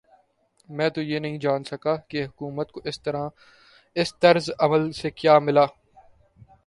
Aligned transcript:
میں 0.69 0.89
تو 0.89 1.01
یہ 1.01 1.19
نہیں 1.19 1.37
جان 1.37 1.63
سکا 1.63 1.95
کہ 2.07 2.23
حکومت 2.25 2.71
کو 2.71 2.81
اس 3.95 4.15
طرز 4.19 4.49
عمل 4.59 4.91
سے 4.91 5.09
کیا 5.09 5.37
ملا؟ 5.39 5.65